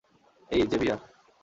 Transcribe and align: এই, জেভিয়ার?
এই, 0.49 0.63
জেভিয়ার? 0.67 0.99